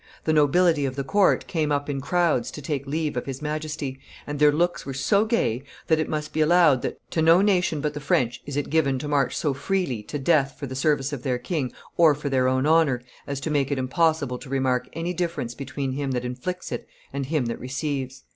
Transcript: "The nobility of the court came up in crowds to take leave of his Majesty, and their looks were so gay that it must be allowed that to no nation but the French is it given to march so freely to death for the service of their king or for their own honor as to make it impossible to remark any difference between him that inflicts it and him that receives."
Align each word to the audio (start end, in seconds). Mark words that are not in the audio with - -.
"The 0.23 0.33
nobility 0.33 0.85
of 0.87 0.95
the 0.95 1.03
court 1.03 1.45
came 1.45 1.71
up 1.71 1.87
in 1.87 2.01
crowds 2.01 2.49
to 2.49 2.59
take 2.59 2.87
leave 2.87 3.15
of 3.15 3.27
his 3.27 3.39
Majesty, 3.39 3.99
and 4.25 4.39
their 4.39 4.51
looks 4.51 4.83
were 4.83 4.95
so 4.95 5.25
gay 5.25 5.61
that 5.85 5.99
it 5.99 6.09
must 6.09 6.33
be 6.33 6.41
allowed 6.41 6.81
that 6.81 6.97
to 7.11 7.21
no 7.21 7.39
nation 7.41 7.81
but 7.81 7.93
the 7.93 7.99
French 7.99 8.41
is 8.47 8.57
it 8.57 8.71
given 8.71 8.97
to 8.97 9.07
march 9.07 9.37
so 9.37 9.53
freely 9.53 10.01
to 10.01 10.17
death 10.17 10.57
for 10.57 10.65
the 10.65 10.73
service 10.73 11.13
of 11.13 11.21
their 11.21 11.37
king 11.37 11.71
or 11.97 12.15
for 12.15 12.29
their 12.29 12.47
own 12.47 12.65
honor 12.65 13.03
as 13.27 13.39
to 13.41 13.51
make 13.51 13.71
it 13.71 13.77
impossible 13.77 14.39
to 14.39 14.49
remark 14.49 14.89
any 14.93 15.13
difference 15.13 15.53
between 15.53 15.91
him 15.91 16.09
that 16.13 16.25
inflicts 16.25 16.71
it 16.71 16.87
and 17.13 17.27
him 17.27 17.45
that 17.45 17.59
receives." 17.59 18.23